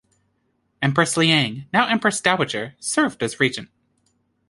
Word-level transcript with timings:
Empress 0.81 1.15
Liang, 1.15 1.65
now 1.71 1.85
empress 1.87 2.19
dowager, 2.19 2.73
served 2.79 3.21
as 3.21 3.39
regent. 3.39 3.69